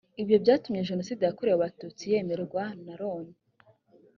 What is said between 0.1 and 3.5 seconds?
ibyo byatumye jenoside yakorewe abatutsi yemerwa na loni